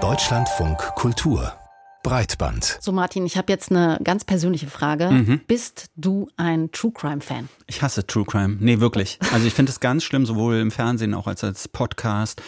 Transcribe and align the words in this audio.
Deutschlandfunk 0.00 0.78
Kultur 0.94 1.52
Breitband. 2.04 2.78
So 2.80 2.92
Martin, 2.92 3.26
ich 3.26 3.36
habe 3.36 3.52
jetzt 3.52 3.72
eine 3.72 3.98
ganz 4.04 4.24
persönliche 4.24 4.68
Frage. 4.68 5.10
Mhm. 5.10 5.40
Bist 5.48 5.90
du 5.96 6.28
ein 6.36 6.70
True 6.70 6.92
Crime 6.92 7.20
Fan? 7.20 7.48
Ich 7.66 7.82
hasse 7.82 8.06
True 8.06 8.24
Crime. 8.24 8.56
Nee, 8.60 8.78
wirklich. 8.78 9.18
Also 9.32 9.46
ich 9.48 9.52
finde 9.52 9.70
es 9.72 9.80
ganz 9.80 10.04
schlimm, 10.04 10.26
sowohl 10.26 10.58
im 10.58 10.70
Fernsehen 10.70 11.12
auch 11.12 11.26
als 11.26 11.42
als 11.42 11.66
Podcast. 11.66 12.40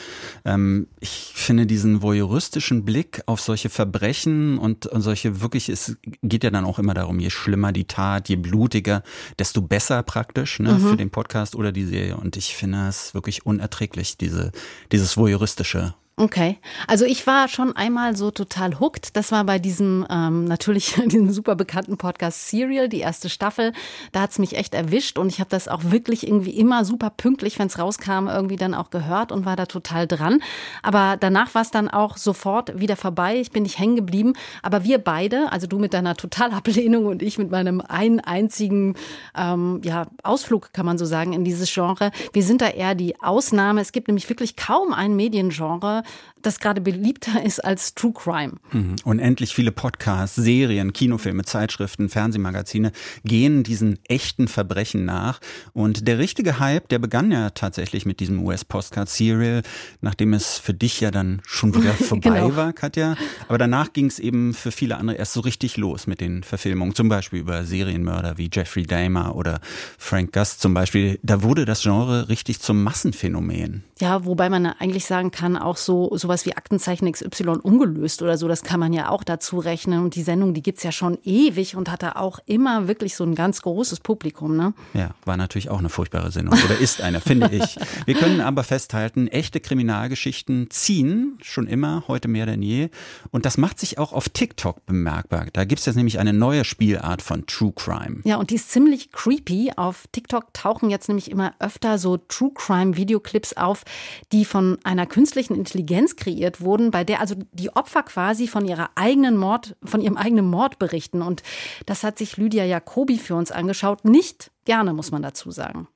Ähm, 0.44 0.86
ich 1.00 1.29
finde 1.50 1.66
diesen 1.66 2.00
voyeuristischen 2.00 2.84
Blick 2.84 3.22
auf 3.26 3.40
solche 3.40 3.70
Verbrechen 3.70 4.56
und, 4.56 4.86
und 4.86 5.02
solche 5.02 5.40
wirklich, 5.40 5.68
es 5.68 5.96
geht 6.22 6.44
ja 6.44 6.50
dann 6.50 6.64
auch 6.64 6.78
immer 6.78 6.94
darum, 6.94 7.18
je 7.18 7.28
schlimmer 7.28 7.72
die 7.72 7.86
Tat, 7.86 8.28
je 8.28 8.36
blutiger, 8.36 9.02
desto 9.36 9.60
besser 9.60 10.04
praktisch 10.04 10.60
ne, 10.60 10.74
mhm. 10.74 10.90
für 10.90 10.96
den 10.96 11.10
Podcast 11.10 11.56
oder 11.56 11.72
die 11.72 11.86
Serie. 11.86 12.16
Und 12.16 12.36
ich 12.36 12.54
finde 12.54 12.86
es 12.86 13.14
wirklich 13.14 13.46
unerträglich, 13.46 14.16
diese, 14.16 14.52
dieses 14.92 15.16
voyeuristische. 15.16 15.94
Okay, 16.20 16.58
also 16.86 17.06
ich 17.06 17.26
war 17.26 17.48
schon 17.48 17.74
einmal 17.74 18.14
so 18.14 18.30
total 18.30 18.78
hooked. 18.78 19.16
Das 19.16 19.32
war 19.32 19.42
bei 19.44 19.58
diesem 19.58 20.06
ähm, 20.10 20.44
natürlich 20.44 20.92
diesem 21.06 21.30
super 21.30 21.56
bekannten 21.56 21.96
Podcast 21.96 22.50
Serial, 22.50 22.90
die 22.90 22.98
erste 22.98 23.30
Staffel. 23.30 23.72
Da 24.12 24.20
hat's 24.20 24.38
mich 24.38 24.54
echt 24.54 24.74
erwischt 24.74 25.16
und 25.16 25.30
ich 25.30 25.40
habe 25.40 25.48
das 25.48 25.66
auch 25.66 25.80
wirklich 25.84 26.26
irgendwie 26.26 26.50
immer 26.50 26.84
super 26.84 27.08
pünktlich, 27.08 27.58
wenn 27.58 27.68
es 27.68 27.78
rauskam, 27.78 28.28
irgendwie 28.28 28.56
dann 28.56 28.74
auch 28.74 28.90
gehört 28.90 29.32
und 29.32 29.46
war 29.46 29.56
da 29.56 29.64
total 29.64 30.06
dran. 30.06 30.42
Aber 30.82 31.16
danach 31.18 31.54
war 31.54 31.62
es 31.62 31.70
dann 31.70 31.88
auch 31.88 32.18
sofort 32.18 32.78
wieder 32.78 32.96
vorbei. 32.96 33.40
Ich 33.40 33.50
bin 33.50 33.62
nicht 33.62 33.78
hängen 33.78 33.96
geblieben. 33.96 34.34
Aber 34.62 34.84
wir 34.84 34.98
beide, 34.98 35.50
also 35.50 35.66
du 35.66 35.78
mit 35.78 35.94
deiner 35.94 36.16
Totalablehnung 36.16 37.06
und 37.06 37.22
ich 37.22 37.38
mit 37.38 37.50
meinem 37.50 37.80
einen 37.80 38.20
einzigen 38.20 38.94
ähm, 39.34 39.80
ja, 39.84 40.06
Ausflug, 40.22 40.74
kann 40.74 40.84
man 40.84 40.98
so 40.98 41.06
sagen, 41.06 41.32
in 41.32 41.44
dieses 41.44 41.72
Genre, 41.72 42.10
wir 42.34 42.42
sind 42.42 42.60
da 42.60 42.68
eher 42.68 42.94
die 42.94 43.18
Ausnahme. 43.22 43.80
Es 43.80 43.92
gibt 43.92 44.08
nämlich 44.08 44.28
wirklich 44.28 44.56
kaum 44.56 44.92
ein 44.92 45.16
Mediengenre, 45.16 46.02
das 46.42 46.58
gerade 46.58 46.80
beliebter 46.80 47.44
ist 47.44 47.64
als 47.64 47.94
True 47.94 48.12
Crime. 48.12 48.54
Mhm. 48.72 48.96
Unendlich 49.04 49.54
viele 49.54 49.72
Podcasts, 49.72 50.36
Serien, 50.36 50.92
Kinofilme, 50.92 51.44
Zeitschriften, 51.44 52.08
Fernsehmagazine 52.08 52.92
gehen 53.24 53.62
diesen 53.62 53.98
echten 54.08 54.48
Verbrechen 54.48 55.04
nach. 55.04 55.40
Und 55.72 56.08
der 56.08 56.18
richtige 56.18 56.58
Hype, 56.58 56.88
der 56.88 56.98
begann 56.98 57.30
ja 57.30 57.50
tatsächlich 57.50 58.06
mit 58.06 58.20
diesem 58.20 58.42
US-Postcard 58.42 59.08
Serial, 59.08 59.62
nachdem 60.00 60.32
es 60.32 60.58
für 60.58 60.74
dich 60.74 61.00
ja 61.00 61.10
dann 61.10 61.42
schon 61.44 61.74
wieder 61.74 61.92
vorbei 61.94 62.40
genau. 62.40 62.56
war, 62.56 62.72
Katja. 62.72 63.16
Aber 63.48 63.58
danach 63.58 63.92
ging 63.92 64.06
es 64.06 64.18
eben 64.18 64.54
für 64.54 64.70
viele 64.70 64.96
andere 64.96 65.16
erst 65.16 65.34
so 65.34 65.40
richtig 65.40 65.76
los 65.76 66.06
mit 66.06 66.20
den 66.20 66.42
Verfilmungen. 66.42 66.94
Zum 66.94 67.08
Beispiel 67.08 67.40
über 67.40 67.64
Serienmörder 67.64 68.38
wie 68.38 68.50
Jeffrey 68.52 68.84
Dahmer 68.84 69.36
oder 69.36 69.60
Frank 69.98 70.32
Gust 70.32 70.60
zum 70.60 70.74
Beispiel. 70.74 71.18
Da 71.22 71.42
wurde 71.42 71.64
das 71.64 71.82
Genre 71.82 72.28
richtig 72.28 72.60
zum 72.60 72.82
Massenphänomen. 72.82 73.84
Ja, 74.00 74.24
wobei 74.24 74.48
man 74.48 74.66
eigentlich 74.66 75.04
sagen 75.04 75.30
kann, 75.30 75.56
auch 75.56 75.76
so 75.76 75.99
sowas 76.16 76.46
wie 76.46 76.56
Aktenzeichen 76.56 77.10
XY 77.10 77.58
ungelöst 77.62 78.22
oder 78.22 78.38
so, 78.38 78.48
das 78.48 78.62
kann 78.62 78.80
man 78.80 78.92
ja 78.92 79.10
auch 79.10 79.24
dazu 79.24 79.58
rechnen. 79.58 80.02
Und 80.04 80.14
die 80.14 80.22
Sendung, 80.22 80.54
die 80.54 80.62
gibt 80.62 80.78
es 80.78 80.84
ja 80.84 80.92
schon 80.92 81.18
ewig 81.24 81.76
und 81.76 81.90
hat 81.90 82.02
da 82.02 82.12
auch 82.12 82.38
immer 82.46 82.88
wirklich 82.88 83.14
so 83.14 83.24
ein 83.24 83.34
ganz 83.34 83.62
großes 83.62 84.00
Publikum. 84.00 84.56
Ne? 84.56 84.74
Ja, 84.94 85.10
war 85.24 85.36
natürlich 85.36 85.70
auch 85.70 85.78
eine 85.78 85.88
furchtbare 85.88 86.30
Sendung 86.30 86.58
oder 86.64 86.78
ist 86.78 87.02
eine, 87.02 87.20
finde 87.20 87.48
ich. 87.52 87.76
Wir 88.06 88.14
können 88.14 88.40
aber 88.40 88.64
festhalten, 88.64 89.28
echte 89.28 89.60
Kriminalgeschichten 89.60 90.70
ziehen 90.70 91.38
schon 91.42 91.66
immer, 91.66 92.04
heute 92.08 92.28
mehr 92.28 92.46
denn 92.46 92.62
je. 92.62 92.88
Und 93.30 93.44
das 93.44 93.58
macht 93.58 93.78
sich 93.78 93.98
auch 93.98 94.12
auf 94.12 94.28
TikTok 94.28 94.86
bemerkbar. 94.86 95.46
Da 95.52 95.64
gibt 95.64 95.80
es 95.80 95.86
jetzt 95.86 95.96
nämlich 95.96 96.18
eine 96.18 96.32
neue 96.32 96.64
Spielart 96.64 97.22
von 97.22 97.46
True 97.46 97.72
Crime. 97.74 98.20
Ja, 98.24 98.36
und 98.36 98.50
die 98.50 98.56
ist 98.56 98.70
ziemlich 98.70 99.12
creepy. 99.12 99.72
Auf 99.76 100.04
TikTok 100.12 100.54
tauchen 100.54 100.90
jetzt 100.90 101.08
nämlich 101.08 101.30
immer 101.30 101.54
öfter 101.58 101.98
so 101.98 102.16
True 102.16 102.52
Crime 102.54 102.96
Videoclips 102.96 103.54
auf, 103.54 103.84
die 104.32 104.44
von 104.44 104.78
einer 104.84 105.06
künstlichen 105.06 105.54
Intelligenz 105.54 105.89
Intelligenz 105.90 106.16
kreiert 106.16 106.60
wurden, 106.60 106.90
bei 106.90 107.04
der 107.04 107.20
also 107.20 107.34
die 107.52 107.74
Opfer 107.74 108.02
quasi 108.04 108.46
von 108.46 108.64
ihrer 108.64 108.90
eigenen 108.94 109.36
Mord, 109.36 109.76
von 109.82 110.00
ihrem 110.00 110.16
eigenen 110.16 110.46
Mord 110.46 110.78
berichten. 110.78 111.20
Und 111.20 111.42
das 111.86 112.04
hat 112.04 112.16
sich 112.18 112.36
Lydia 112.36 112.64
Jacobi 112.64 113.18
für 113.18 113.34
uns 113.34 113.50
angeschaut. 113.50 114.04
Nicht 114.04 114.52
gerne, 114.64 114.92
muss 114.92 115.10
man 115.10 115.22
dazu 115.22 115.50
sagen. 115.50 115.88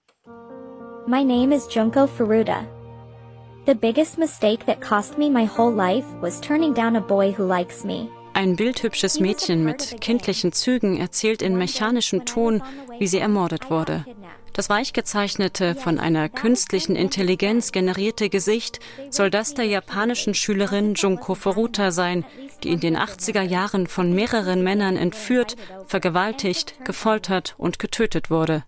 My 1.06 1.22
name 1.22 1.54
is 1.54 1.68
Junko 1.70 2.06
Furuta. 2.06 2.66
The 3.66 3.74
biggest 3.74 4.18
mistake 4.18 4.66
that 4.66 4.80
cost 4.80 5.16
me 5.16 5.30
my 5.30 5.46
whole 5.46 5.74
life 5.74 6.06
was 6.20 6.40
turning 6.40 6.74
down 6.74 6.96
a 6.96 7.00
boy 7.00 7.32
who 7.36 7.46
likes 7.46 7.84
me. 7.84 8.08
Ein 8.34 8.56
bildhübsches 8.56 9.20
Mädchen 9.20 9.64
mit 9.64 10.00
kindlichen 10.00 10.52
Zügen 10.52 10.98
erzählt 10.98 11.40
in 11.40 11.56
mechanischem 11.56 12.24
Ton, 12.24 12.62
wie 12.98 13.06
sie 13.06 13.18
ermordet 13.18 13.70
wurde. 13.70 14.04
Das 14.54 14.70
weich 14.70 14.92
gezeichnete, 14.92 15.74
von 15.74 15.98
einer 15.98 16.28
künstlichen 16.28 16.94
Intelligenz 16.94 17.72
generierte 17.72 18.28
Gesicht 18.28 18.78
soll 19.10 19.28
das 19.28 19.54
der 19.54 19.64
japanischen 19.64 20.32
Schülerin 20.32 20.94
Junko 20.94 21.34
Furuta 21.34 21.90
sein, 21.90 22.24
die 22.62 22.68
in 22.68 22.78
den 22.78 22.96
80er 22.96 23.42
Jahren 23.42 23.88
von 23.88 24.14
mehreren 24.14 24.62
Männern 24.62 24.96
entführt, 24.96 25.56
vergewaltigt, 25.88 26.76
gefoltert 26.84 27.56
und 27.58 27.80
getötet 27.80 28.30
wurde. 28.30 28.62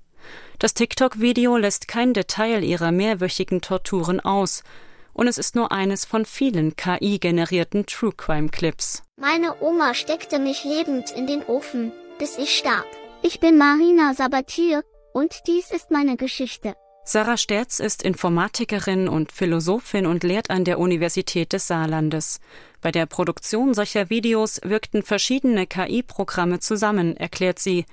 Das 0.59 0.75
TikTok-Video 0.75 1.57
lässt 1.57 1.87
kein 1.87 2.15
Detail 2.15 2.65
ihrer 2.65 2.91
mehrwöchigen 2.91 3.61
Torturen 3.61 4.19
aus 4.19 4.65
und 5.13 5.29
es 5.29 5.39
ist 5.39 5.55
nur 5.55 5.71
eines 5.71 6.05
von 6.05 6.25
vielen 6.25 6.75
KI-generierten 6.75 7.87
True 7.87 8.13
Crime-Clips. 8.13 9.05
Meine 9.19 9.63
Oma 9.63 9.95
steckte 9.95 10.41
mich 10.41 10.65
lebend 10.65 11.13
in 11.13 11.29
den 11.29 11.45
Ofen, 11.45 11.93
bis 12.19 12.39
ich 12.39 12.59
starb. 12.59 12.87
Ich 13.23 13.39
bin 13.39 13.57
Marina 13.57 14.15
Sabatier 14.15 14.83
und 15.17 15.47
dies 15.47 15.71
ist 15.71 15.91
meine 15.91 16.19
Geschichte. 16.19 16.75
Sarah 17.03 17.39
Sterz 17.39 17.81
ist 17.81 18.03
Informatikerin 18.03 19.09
und 19.09 19.33
Philosophin 19.33 20.05
und 20.05 20.23
lehrt 20.23 20.51
an 20.51 20.65
der 20.65 20.79
Universität 20.79 21.55
des 21.55 21.69
Saarlandes. 21.69 22.39
Bei 22.83 22.93
der 22.93 23.07
Produktion 23.07 23.73
solcher 23.73 24.11
Videos 24.11 24.61
wirkten 24.63 25.03
verschiedene 25.03 25.67
KI-Programme 25.67 26.59
zusammen, 26.59 27.17
erklärt 27.17 27.59
sie. 27.61 27.87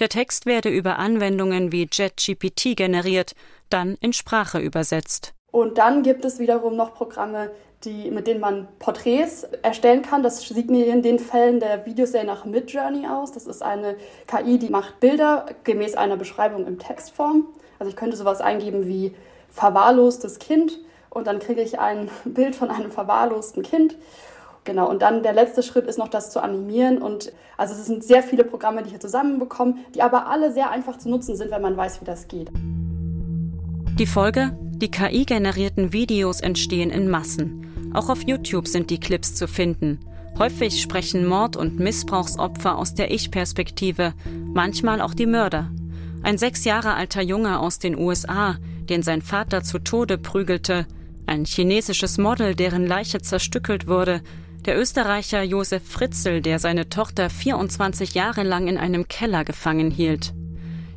Der 0.00 0.08
Text 0.08 0.46
werde 0.46 0.68
über 0.68 0.98
Anwendungen 0.98 1.70
wie 1.70 1.88
JetGPT 1.92 2.76
generiert, 2.76 3.36
dann 3.70 3.96
in 4.00 4.12
Sprache 4.12 4.58
übersetzt. 4.58 5.32
Und 5.52 5.78
dann 5.78 6.02
gibt 6.02 6.24
es 6.24 6.40
wiederum 6.40 6.74
noch 6.74 6.94
Programme, 6.94 7.52
die, 7.84 8.10
mit 8.10 8.26
denen 8.26 8.40
man 8.40 8.68
Porträts 8.78 9.44
erstellen 9.62 10.02
kann. 10.02 10.22
Das 10.22 10.40
sieht 10.40 10.70
mir 10.70 10.86
in 10.86 11.02
den 11.02 11.18
Fällen 11.18 11.60
der 11.60 11.86
Videos 11.86 12.12
sehr 12.12 12.24
nach 12.24 12.44
Midjourney 12.44 13.06
aus. 13.06 13.32
Das 13.32 13.46
ist 13.46 13.62
eine 13.62 13.96
KI, 14.26 14.58
die 14.58 14.70
macht 14.70 15.00
Bilder 15.00 15.46
gemäß 15.64 15.94
einer 15.94 16.16
Beschreibung 16.16 16.66
in 16.66 16.78
Textform. 16.78 17.46
Also 17.78 17.90
ich 17.90 17.96
könnte 17.96 18.16
sowas 18.16 18.40
eingeben 18.40 18.86
wie 18.86 19.14
verwahrlostes 19.50 20.38
Kind 20.38 20.78
und 21.10 21.26
dann 21.26 21.38
kriege 21.38 21.62
ich 21.62 21.78
ein 21.78 22.10
Bild 22.24 22.56
von 22.56 22.70
einem 22.70 22.90
verwahrlosten 22.90 23.62
Kind. 23.62 23.96
Genau, 24.64 24.88
und 24.88 25.02
dann 25.02 25.22
der 25.22 25.34
letzte 25.34 25.62
Schritt 25.62 25.86
ist 25.86 25.98
noch 25.98 26.08
das 26.08 26.30
zu 26.30 26.42
animieren. 26.42 26.98
Und 26.98 27.32
also 27.58 27.74
es 27.74 27.84
sind 27.84 28.02
sehr 28.02 28.22
viele 28.22 28.44
Programme, 28.44 28.82
die 28.82 28.90
hier 28.90 29.00
zusammenbekommen, 29.00 29.84
die 29.94 30.00
aber 30.00 30.26
alle 30.26 30.52
sehr 30.52 30.70
einfach 30.70 30.96
zu 30.96 31.10
nutzen 31.10 31.36
sind, 31.36 31.50
wenn 31.50 31.60
man 31.60 31.76
weiß, 31.76 32.00
wie 32.00 32.06
das 32.06 32.28
geht. 32.28 32.50
Die 33.98 34.06
Folge? 34.06 34.58
Die 34.76 34.90
KI-generierten 34.90 35.92
Videos 35.92 36.40
entstehen 36.40 36.90
in 36.90 37.08
Massen. 37.08 37.63
Auch 37.94 38.10
auf 38.10 38.26
YouTube 38.26 38.68
sind 38.68 38.90
die 38.90 39.00
Clips 39.00 39.34
zu 39.34 39.48
finden. 39.48 40.00
Häufig 40.38 40.82
sprechen 40.82 41.26
Mord- 41.26 41.56
und 41.56 41.78
Missbrauchsopfer 41.78 42.76
aus 42.76 42.94
der 42.94 43.12
Ich-Perspektive, 43.12 44.14
manchmal 44.52 45.00
auch 45.00 45.14
die 45.14 45.26
Mörder. 45.26 45.70
Ein 46.22 46.36
sechs 46.36 46.64
Jahre 46.64 46.94
alter 46.94 47.22
Junge 47.22 47.60
aus 47.60 47.78
den 47.78 47.96
USA, 47.96 48.56
den 48.88 49.02
sein 49.02 49.22
Vater 49.22 49.62
zu 49.62 49.78
Tode 49.78 50.18
prügelte, 50.18 50.86
ein 51.26 51.44
chinesisches 51.44 52.18
Model, 52.18 52.54
deren 52.54 52.86
Leiche 52.86 53.20
zerstückelt 53.20 53.86
wurde, 53.86 54.22
der 54.64 54.78
Österreicher 54.78 55.42
Josef 55.42 55.86
Fritzel, 55.86 56.40
der 56.40 56.58
seine 56.58 56.88
Tochter 56.88 57.30
24 57.30 58.14
Jahre 58.14 58.42
lang 58.42 58.66
in 58.66 58.76
einem 58.76 59.06
Keller 59.06 59.44
gefangen 59.44 59.90
hielt. 59.90 60.34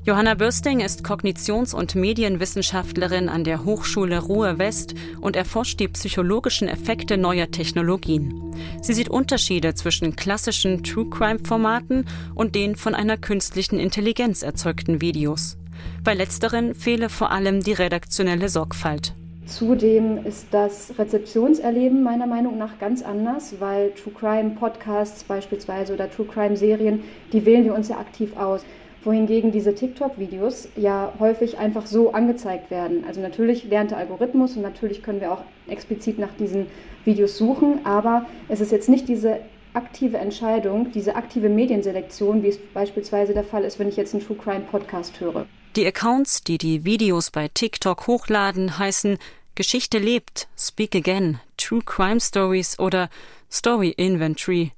Johanna 0.07 0.35
Bürsting 0.35 0.79
ist 0.79 1.03
Kognitions- 1.03 1.75
und 1.75 1.93
Medienwissenschaftlerin 1.93 3.27
an 3.27 3.43
der 3.43 3.65
Hochschule 3.65 4.19
Ruhr 4.19 4.57
West 4.57 4.95
und 5.19 5.35
erforscht 5.35 5.81
die 5.81 5.89
psychologischen 5.89 6.69
Effekte 6.69 7.17
neuer 7.17 7.51
Technologien. 7.51 8.55
Sie 8.81 8.93
sieht 8.93 9.09
Unterschiede 9.09 9.73
zwischen 9.73 10.15
klassischen 10.15 10.81
True 10.81 11.09
Crime 11.09 11.39
Formaten 11.39 12.05
und 12.35 12.55
den 12.55 12.77
von 12.77 12.95
einer 12.95 13.17
künstlichen 13.17 13.79
Intelligenz 13.79 14.43
erzeugten 14.43 15.01
Videos. 15.01 15.57
Bei 16.05 16.13
letzteren 16.13 16.73
fehle 16.73 17.09
vor 17.09 17.31
allem 17.31 17.61
die 17.61 17.73
redaktionelle 17.73 18.47
Sorgfalt. 18.47 19.13
Zudem 19.45 20.25
ist 20.25 20.47
das 20.51 20.93
Rezeptionserleben 20.97 22.01
meiner 22.01 22.27
Meinung 22.27 22.57
nach 22.57 22.79
ganz 22.79 23.01
anders, 23.01 23.55
weil 23.59 23.91
True 23.91 24.13
Crime 24.17 24.51
Podcasts 24.51 25.25
beispielsweise 25.25 25.93
oder 25.93 26.09
True 26.09 26.27
Crime 26.27 26.55
Serien, 26.55 27.03
die 27.33 27.45
wählen 27.45 27.65
wir 27.65 27.73
uns 27.73 27.89
ja 27.89 27.97
aktiv 27.97 28.37
aus 28.37 28.63
wohingegen 29.07 29.51
diese 29.51 29.73
TikTok-Videos 29.73 30.67
ja 30.75 31.13
häufig 31.17 31.57
einfach 31.57 31.87
so 31.87 32.11
angezeigt 32.11 32.69
werden. 32.69 33.05
Also 33.07 33.21
natürlich 33.21 33.63
lernt 33.63 33.91
der 33.91 33.97
Algorithmus 33.97 34.55
und 34.55 34.61
natürlich 34.61 35.01
können 35.01 35.21
wir 35.21 35.31
auch 35.31 35.41
explizit 35.67 36.19
nach 36.19 36.33
diesen 36.37 36.67
Videos 37.05 37.37
suchen, 37.37 37.85
aber 37.85 38.25
es 38.49 38.59
ist 38.59 38.71
jetzt 38.71 38.89
nicht 38.89 39.07
diese 39.07 39.39
aktive 39.73 40.17
Entscheidung, 40.17 40.91
diese 40.91 41.15
aktive 41.15 41.49
Medienselektion, 41.49 42.43
wie 42.43 42.49
es 42.49 42.59
beispielsweise 42.73 43.33
der 43.33 43.43
Fall 43.43 43.63
ist, 43.63 43.79
wenn 43.79 43.87
ich 43.87 43.95
jetzt 43.95 44.13
einen 44.13 44.23
True 44.23 44.37
Crime 44.37 44.65
Podcast 44.69 45.19
höre. 45.19 45.45
Die 45.75 45.85
Accounts, 45.85 46.43
die 46.43 46.57
die 46.57 46.83
Videos 46.83 47.31
bei 47.31 47.47
TikTok 47.47 48.07
hochladen, 48.07 48.77
heißen 48.77 49.17
Geschichte 49.55 49.99
lebt, 49.99 50.47
Speak 50.57 50.95
Again, 50.95 51.39
True 51.57 51.81
Crime 51.85 52.19
Stories 52.19 52.77
oder 52.77 53.09
Story 53.49 53.93
Inventory. 53.95 54.71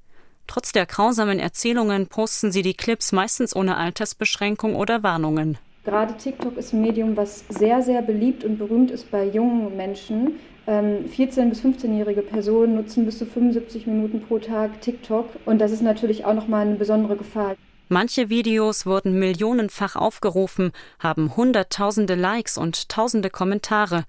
Trotz 0.50 0.72
der 0.72 0.84
grausamen 0.84 1.38
Erzählungen 1.38 2.08
posten 2.08 2.50
sie 2.50 2.62
die 2.62 2.74
Clips 2.74 3.12
meistens 3.12 3.54
ohne 3.54 3.76
Altersbeschränkung 3.76 4.74
oder 4.74 5.04
Warnungen. 5.04 5.58
Gerade 5.84 6.16
TikTok 6.16 6.56
ist 6.56 6.72
ein 6.72 6.80
Medium, 6.80 7.16
was 7.16 7.44
sehr, 7.50 7.82
sehr 7.82 8.02
beliebt 8.02 8.42
und 8.42 8.58
berühmt 8.58 8.90
ist 8.90 9.12
bei 9.12 9.24
jungen 9.26 9.76
Menschen. 9.76 10.40
14- 10.66 11.38
ähm, 11.38 11.50
bis 11.50 11.62
15-jährige 11.62 12.22
Personen 12.22 12.74
nutzen 12.74 13.06
bis 13.06 13.18
zu 13.18 13.26
75 13.26 13.86
Minuten 13.86 14.22
pro 14.22 14.40
Tag 14.40 14.80
TikTok 14.80 15.28
und 15.46 15.60
das 15.60 15.70
ist 15.70 15.82
natürlich 15.82 16.24
auch 16.24 16.34
nochmal 16.34 16.66
eine 16.66 16.74
besondere 16.74 17.16
Gefahr. 17.16 17.54
Manche 17.88 18.28
Videos 18.28 18.86
wurden 18.86 19.20
millionenfach 19.20 19.94
aufgerufen, 19.94 20.72
haben 20.98 21.36
Hunderttausende 21.36 22.16
Likes 22.16 22.58
und 22.58 22.88
Tausende 22.88 23.30
Kommentare. 23.30 24.02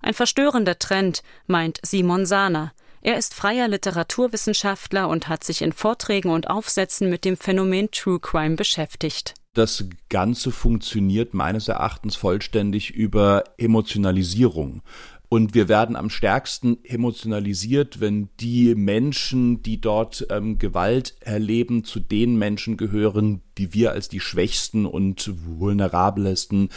Ein 0.00 0.14
verstörender 0.14 0.78
Trend, 0.78 1.24
meint 1.48 1.80
Simon 1.82 2.24
Sahner. 2.24 2.72
Er 3.00 3.16
ist 3.16 3.34
freier 3.34 3.68
Literaturwissenschaftler 3.68 5.08
und 5.08 5.28
hat 5.28 5.44
sich 5.44 5.62
in 5.62 5.72
Vorträgen 5.72 6.30
und 6.30 6.50
Aufsätzen 6.50 7.08
mit 7.08 7.24
dem 7.24 7.36
Phänomen 7.36 7.90
True 7.90 8.18
Crime 8.20 8.56
beschäftigt. 8.56 9.34
Das 9.54 9.84
Ganze 10.08 10.52
funktioniert 10.52 11.34
meines 11.34 11.68
Erachtens 11.68 12.16
vollständig 12.16 12.90
über 12.90 13.44
Emotionalisierung. 13.56 14.82
Und 15.28 15.54
wir 15.54 15.68
werden 15.68 15.94
am 15.94 16.08
stärksten 16.08 16.82
emotionalisiert, 16.84 18.00
wenn 18.00 18.30
die 18.40 18.74
Menschen, 18.74 19.62
die 19.62 19.80
dort 19.80 20.26
ähm, 20.30 20.58
Gewalt 20.58 21.16
erleben, 21.20 21.84
zu 21.84 22.00
den 22.00 22.38
Menschen 22.38 22.78
gehören, 22.78 23.42
die 23.58 23.74
wir 23.74 23.92
als 23.92 24.08
die 24.08 24.20
schwächsten 24.20 24.86
und 24.86 25.30
vulnerabelsten 25.58 26.70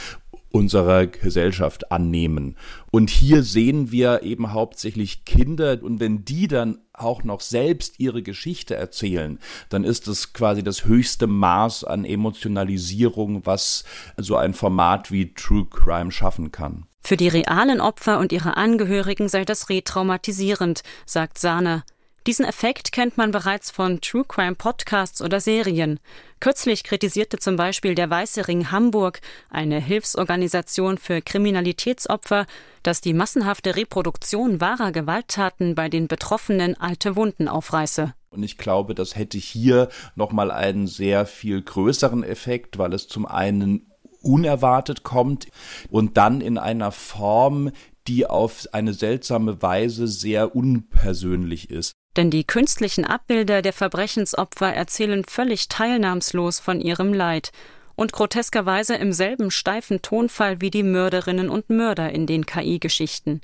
unserer 0.52 1.08
Gesellschaft 1.08 1.92
annehmen. 1.92 2.58
Und 2.92 3.10
hier 3.10 3.44
sehen 3.44 3.92
wir 3.92 4.24
eben 4.24 4.54
hauptsächlich 4.54 5.26
Kinder 5.26 5.80
und 5.82 6.00
wenn 6.00 6.26
die 6.26 6.48
dann 6.48 6.80
auch 6.94 7.24
noch 7.24 7.42
selbst 7.42 8.00
ihre 8.00 8.22
Geschichte 8.22 8.76
erzählen, 8.76 9.40
dann 9.70 9.84
ist 9.84 10.08
es 10.08 10.34
quasi 10.34 10.64
das 10.64 10.86
höchste 10.86 11.28
Maß 11.28 11.84
an 11.84 12.06
Emotionalisierung, 12.06 13.46
was 13.46 13.84
so 14.18 14.36
ein 14.36 14.54
Format 14.54 15.12
wie 15.12 15.34
True 15.34 15.66
Crime 15.70 16.12
schaffen 16.12 16.52
kann. 16.52 16.86
Für 17.04 17.18
die 17.18 17.30
realen 17.30 17.82
Opfer 17.82 18.20
und 18.20 18.32
ihre 18.32 18.58
Angehörigen 18.58 19.28
sei 19.28 19.44
das 19.44 19.70
retraumatisierend, 19.70 20.84
sagt 21.06 21.40
Sahne. 21.40 21.84
Diesen 22.28 22.46
Effekt 22.46 22.92
kennt 22.92 23.18
man 23.18 23.32
bereits 23.32 23.72
von 23.72 24.00
True 24.00 24.24
Crime 24.28 24.54
Podcasts 24.54 25.24
oder 25.24 25.40
Serien. 25.40 26.00
Kürzlich 26.40 26.84
kritisierte 26.84 27.40
zum 27.40 27.56
Beispiel 27.56 27.96
der 27.96 28.12
Weiße 28.12 28.48
Ring 28.48 28.70
Hamburg, 28.70 29.22
eine 29.50 29.80
Hilfsorganisation 29.80 31.00
für 31.00 31.24
Kriminalitätsopfer, 31.24 32.46
dass 32.84 33.02
die 33.02 33.16
massenhafte 33.16 33.76
Reproduktion 33.76 34.62
wahrer 34.62 34.92
Gewalttaten 34.92 35.74
bei 35.74 35.90
den 35.90 36.08
Betroffenen 36.08 36.80
alte 36.80 37.16
Wunden 37.16 37.48
aufreiße. 37.48 38.14
Und 38.30 38.44
ich 38.44 38.60
glaube, 38.60 38.94
das 38.94 39.16
hätte 39.16 39.40
hier 39.40 39.90
nochmal 40.16 40.52
einen 40.52 40.86
sehr 40.86 41.26
viel 41.26 41.64
größeren 41.64 42.24
Effekt, 42.24 42.78
weil 42.78 42.94
es 42.94 43.08
zum 43.08 43.26
einen 43.26 43.92
unerwartet 44.22 45.02
kommt 45.02 45.48
und 45.90 46.18
dann 46.18 46.40
in 46.40 46.60
einer 46.60 46.92
Form, 46.92 47.72
die 48.08 48.28
auf 48.28 48.68
eine 48.74 48.94
seltsame 48.94 49.64
Weise 49.64 50.08
sehr 50.08 50.56
unpersönlich 50.56 51.72
ist. 51.72 51.94
Denn 52.18 52.30
die 52.30 52.44
künstlichen 52.44 53.06
Abbilder 53.06 53.62
der 53.62 53.74
Verbrechensopfer 53.74 54.74
erzählen 54.74 55.24
völlig 55.24 55.70
teilnahmslos 55.70 56.60
von 56.60 56.82
ihrem 56.82 57.14
Leid 57.14 57.52
und 57.96 58.12
groteskerweise 58.12 58.96
im 58.96 59.14
selben 59.14 59.52
steifen 59.52 60.02
Tonfall 60.02 60.60
wie 60.60 60.72
die 60.72 60.84
Mörderinnen 60.84 61.50
und 61.50 61.70
Mörder 61.70 62.12
in 62.12 62.28
den 62.28 62.46
KI-Geschichten. 62.46 63.42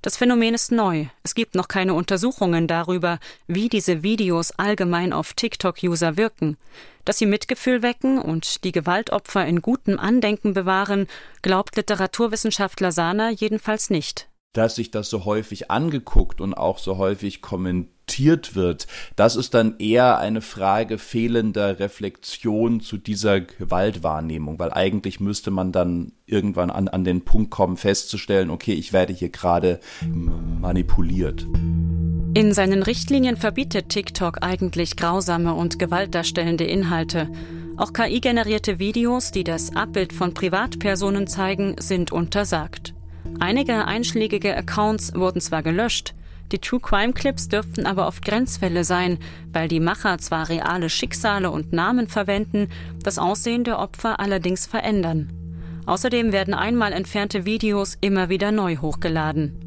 Das 0.00 0.16
Phänomen 0.16 0.54
ist 0.54 0.72
neu. 0.72 1.06
Es 1.22 1.36
gibt 1.36 1.54
noch 1.54 1.68
keine 1.68 1.94
Untersuchungen 1.94 2.66
darüber, 2.66 3.20
wie 3.46 3.68
diese 3.68 4.02
Videos 4.02 4.50
allgemein 4.50 5.12
auf 5.12 5.34
TikTok-User 5.34 6.16
wirken. 6.16 6.56
Dass 7.04 7.18
sie 7.18 7.26
Mitgefühl 7.26 7.82
wecken 7.82 8.18
und 8.18 8.64
die 8.64 8.72
Gewaltopfer 8.72 9.46
in 9.46 9.62
gutem 9.62 10.00
Andenken 10.00 10.54
bewahren, 10.54 11.06
glaubt 11.42 11.76
Literaturwissenschaftler 11.76 12.90
Sana 12.90 13.30
jedenfalls 13.30 13.90
nicht 13.90 14.28
dass 14.52 14.74
sich 14.74 14.90
das 14.90 15.08
so 15.08 15.24
häufig 15.24 15.70
angeguckt 15.70 16.40
und 16.40 16.54
auch 16.54 16.78
so 16.78 16.98
häufig 16.98 17.40
kommentiert 17.40 18.54
wird, 18.54 18.86
das 19.16 19.36
ist 19.36 19.54
dann 19.54 19.76
eher 19.78 20.18
eine 20.18 20.42
Frage 20.42 20.98
fehlender 20.98 21.78
Reflexion 21.78 22.80
zu 22.80 22.98
dieser 22.98 23.40
Gewaltwahrnehmung, 23.40 24.58
weil 24.58 24.72
eigentlich 24.72 25.20
müsste 25.20 25.50
man 25.50 25.72
dann 25.72 26.12
irgendwann 26.26 26.70
an, 26.70 26.88
an 26.88 27.04
den 27.04 27.24
Punkt 27.24 27.50
kommen, 27.50 27.76
festzustellen, 27.76 28.50
okay, 28.50 28.74
ich 28.74 28.92
werde 28.92 29.12
hier 29.12 29.30
gerade 29.30 29.80
manipuliert. 30.02 31.46
In 32.34 32.54
seinen 32.54 32.82
Richtlinien 32.82 33.36
verbietet 33.36 33.90
TikTok 33.90 34.38
eigentlich 34.42 34.96
grausame 34.96 35.54
und 35.54 35.78
gewaltdarstellende 35.78 36.64
Inhalte. 36.64 37.28
Auch 37.76 37.92
KI-generierte 37.92 38.78
Videos, 38.78 39.32
die 39.32 39.44
das 39.44 39.74
Abbild 39.76 40.12
von 40.12 40.32
Privatpersonen 40.34 41.26
zeigen, 41.26 41.76
sind 41.78 42.10
untersagt. 42.12 42.91
Einige 43.40 43.86
einschlägige 43.86 44.56
Accounts 44.56 45.14
wurden 45.14 45.40
zwar 45.40 45.62
gelöscht, 45.62 46.14
die 46.52 46.58
True 46.58 46.80
Crime 46.80 47.14
Clips 47.14 47.48
dürften 47.48 47.86
aber 47.86 48.06
oft 48.06 48.24
Grenzfälle 48.24 48.84
sein, 48.84 49.18
weil 49.52 49.68
die 49.68 49.80
Macher 49.80 50.18
zwar 50.18 50.50
reale 50.50 50.90
Schicksale 50.90 51.50
und 51.50 51.72
Namen 51.72 52.08
verwenden, 52.08 52.68
das 53.02 53.18
Aussehen 53.18 53.64
der 53.64 53.78
Opfer 53.78 54.20
allerdings 54.20 54.66
verändern. 54.66 55.32
Außerdem 55.86 56.30
werden 56.30 56.52
einmal 56.52 56.92
entfernte 56.92 57.46
Videos 57.46 57.96
immer 58.02 58.28
wieder 58.28 58.52
neu 58.52 58.76
hochgeladen. 58.76 59.58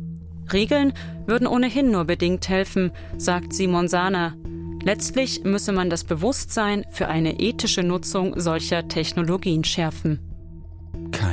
Regeln 0.53 0.93
würden 1.25 1.47
ohnehin 1.47 1.89
nur 1.89 2.05
bedingt 2.05 2.47
helfen, 2.49 2.91
sagt 3.17 3.51
Simon 3.53 3.87
Sahner. 3.87 4.35
Letztlich 4.83 5.43
müsse 5.43 5.71
man 5.71 5.89
das 5.89 6.03
Bewusstsein 6.03 6.85
für 6.91 7.07
eine 7.07 7.39
ethische 7.39 7.81
Nutzung 7.81 8.39
solcher 8.39 8.87
Technologien 8.87 9.63
schärfen. 9.63 10.19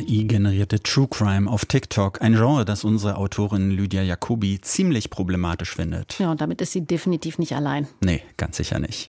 KI-generierte 0.02 0.80
True 0.82 1.06
Crime 1.08 1.48
auf 1.48 1.64
TikTok, 1.64 2.22
ein 2.22 2.34
Genre, 2.34 2.64
das 2.64 2.84
unsere 2.84 3.16
Autorin 3.16 3.70
Lydia 3.70 4.02
Jacobi 4.02 4.60
ziemlich 4.60 5.10
problematisch 5.10 5.74
findet. 5.74 6.18
Ja, 6.18 6.30
und 6.30 6.40
damit 6.40 6.60
ist 6.60 6.72
sie 6.72 6.84
definitiv 6.84 7.38
nicht 7.38 7.54
allein. 7.54 7.86
Nee, 8.00 8.22
ganz 8.36 8.56
sicher 8.56 8.78
nicht. 8.78 9.11